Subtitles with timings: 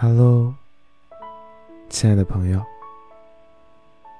[0.00, 0.54] Hello，
[1.88, 2.62] 亲爱的朋友，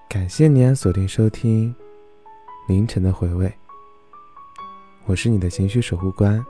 [0.08, 1.72] 感谢您锁定收听
[2.66, 3.48] 凌晨的回味。
[5.06, 6.44] 我是你的情绪守护官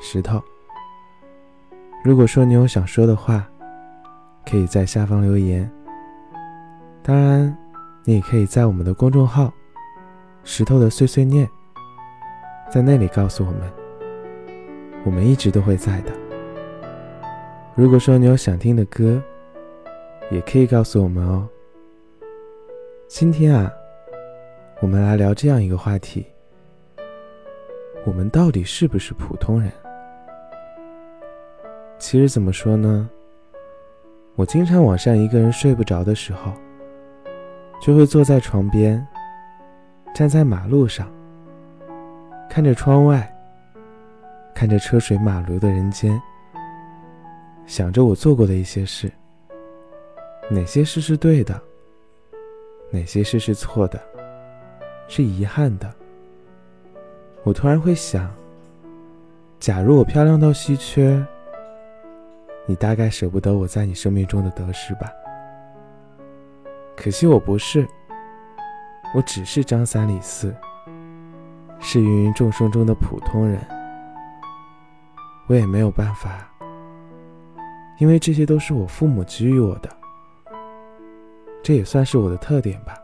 [0.00, 0.40] 石头。
[2.04, 3.44] 如果说你有想说的话，
[4.46, 5.68] 可以在下方留言。
[7.02, 7.58] 当然，
[8.04, 9.52] 你也可以在我们的公众号
[10.46, 11.50] “石头的碎碎念”
[12.70, 13.72] 在那里告诉我们，
[15.04, 16.21] 我们一直都会在的。
[17.74, 19.22] 如果说你有想听的歌，
[20.30, 21.48] 也可以告诉我们哦。
[23.08, 23.72] 今天啊，
[24.82, 26.26] 我们来聊这样一个话题：
[28.04, 29.72] 我们到底是不是普通人？
[31.98, 33.08] 其实怎么说呢？
[34.34, 36.52] 我经常晚上一个人睡不着的时候，
[37.80, 39.02] 就会坐在床边，
[40.14, 41.10] 站在马路上，
[42.50, 43.34] 看着窗外，
[44.54, 46.20] 看着车水马龙的人间。
[47.66, 49.10] 想着我做过的一些事，
[50.50, 51.60] 哪些事是对的，
[52.90, 54.00] 哪些事是错的，
[55.08, 55.92] 是遗憾的。
[57.44, 58.30] 我突然会想，
[59.58, 61.24] 假如我漂亮到稀缺，
[62.66, 65.10] 你大概舍不得我在你生命中的得失吧？
[66.94, 67.88] 可惜我不是，
[69.14, 70.54] 我只是张三李四，
[71.80, 73.58] 是芸芸众生中的普通人，
[75.48, 76.51] 我也没有办法。
[78.02, 79.88] 因为这些都是我父母给予我的，
[81.62, 82.96] 这也算是我的特点吧。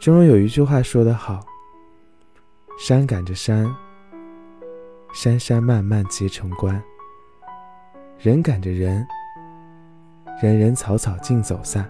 [0.00, 1.38] 正如有一句话说得好
[2.76, 3.72] ：“山赶着山，
[5.14, 6.74] 山山漫漫结成关；
[8.18, 9.06] 人赶着人，
[10.42, 11.88] 人人草草尽走散。”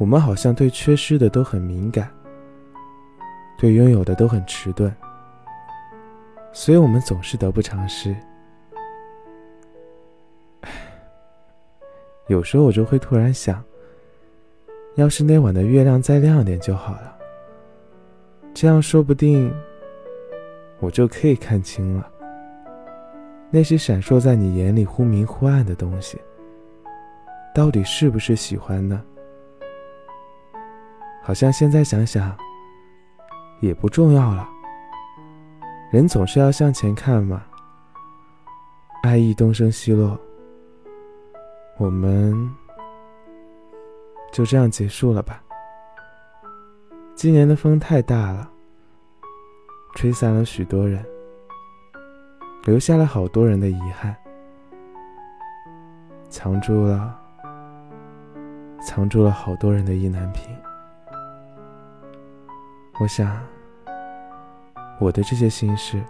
[0.00, 2.08] 我们好像对缺失的都很敏感，
[3.58, 4.90] 对拥有的都很迟钝，
[6.50, 8.16] 所以我们总是得不偿失。
[12.28, 13.62] 有时候我就会突然想，
[14.96, 17.16] 要是那晚的月亮再亮点就好了，
[18.54, 19.52] 这样说不定
[20.80, 22.08] 我就可以看清了
[23.50, 26.18] 那些闪烁在你眼里忽明忽暗的东西，
[27.54, 29.02] 到底是不是喜欢呢？
[31.22, 32.36] 好像现在想想
[33.60, 34.48] 也不重要了，
[35.92, 37.44] 人总是要向前看嘛，
[39.02, 40.18] 爱意东升西落。
[41.82, 42.32] 我们
[44.30, 45.42] 就这样结束了吧。
[47.12, 48.48] 今年的风太大了，
[49.96, 51.04] 吹散了许多人，
[52.62, 54.14] 留下了好多人的遗憾，
[56.30, 57.20] 藏住了，
[58.80, 60.56] 藏住了好多人的意难平。
[63.00, 63.36] 我想，
[65.00, 66.00] 我的这些心事，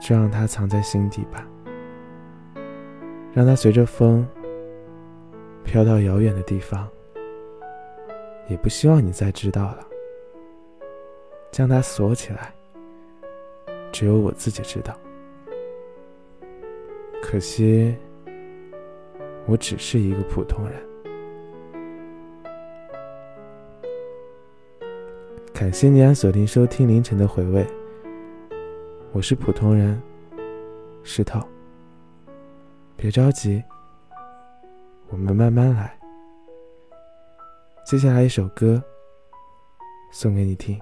[0.00, 1.44] 就让它藏在心底吧。
[3.32, 4.26] 让它随着风
[5.64, 6.88] 飘到遥远的地方，
[8.48, 9.86] 也不希望你再知道了。
[11.50, 12.52] 将它锁起来，
[13.92, 14.94] 只有我自己知道。
[17.22, 17.94] 可惜，
[19.46, 20.74] 我只是一个普通人。
[25.52, 27.66] 感谢你按锁定收听凌晨的回味，
[29.12, 30.00] 我是普通人，
[31.02, 31.40] 石头。
[33.00, 33.62] 别着急，
[35.08, 35.96] 我们慢慢来。
[37.84, 38.82] 接下来一首歌，
[40.10, 40.76] 送给你听。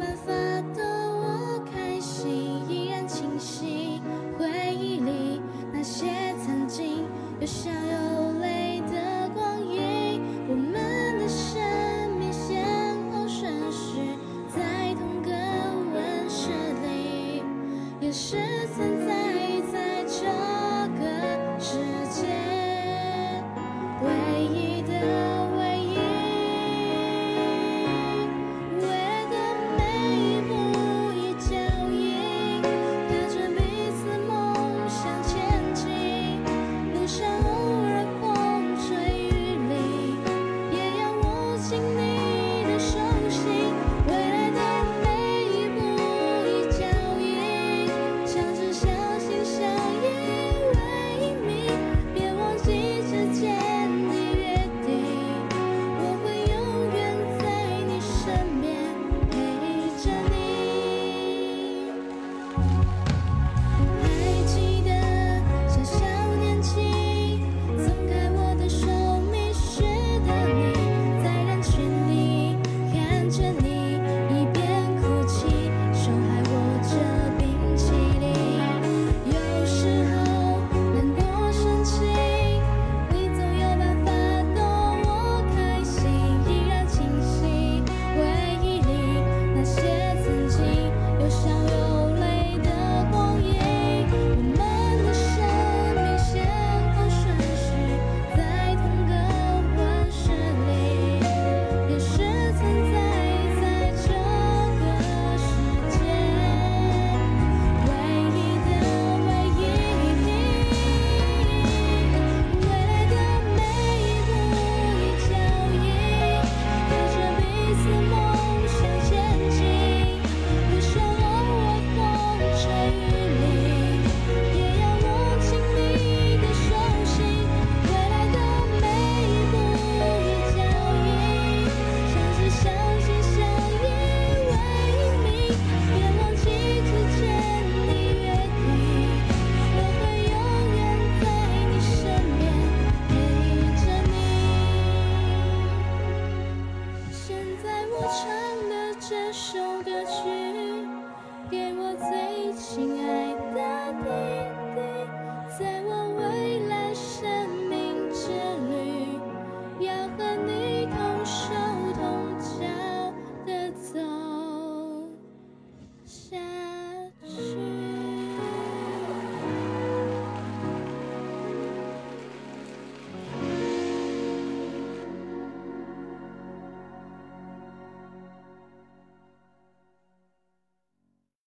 [0.00, 0.32] 办法
[0.74, 2.30] 逗我开心
[2.70, 4.00] 依然清晰
[4.38, 7.04] 回忆里那些曾经
[7.38, 8.09] 有笑有